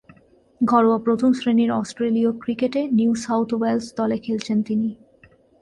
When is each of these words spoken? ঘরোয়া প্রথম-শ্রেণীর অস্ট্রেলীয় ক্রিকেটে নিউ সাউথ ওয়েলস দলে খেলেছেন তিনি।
ঘরোয়া 0.61 0.97
প্রথম-শ্রেণীর 0.97 1.71
অস্ট্রেলীয় 1.71 2.31
ক্রিকেটে 2.39 2.81
নিউ 2.91 3.11
সাউথ 3.15 3.49
ওয়েলস 3.53 3.87
দলে 3.95 4.17
খেলেছেন 4.17 4.57
তিনি। 4.63 4.89